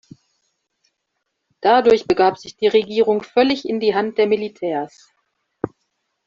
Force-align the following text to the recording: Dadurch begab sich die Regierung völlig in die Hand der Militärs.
Dadurch 1.61 2.07
begab 2.07 2.39
sich 2.39 2.57
die 2.57 2.65
Regierung 2.67 3.21
völlig 3.21 3.69
in 3.69 3.79
die 3.79 3.93
Hand 3.93 4.17
der 4.17 4.25
Militärs. 4.25 5.11